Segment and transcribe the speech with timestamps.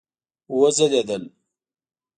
[0.59, 1.23] وځلیدل